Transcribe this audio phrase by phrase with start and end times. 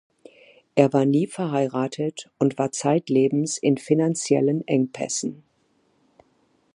[0.73, 5.43] Er war nie verheiratet und war zeitlebens in finanziellen Engpässen.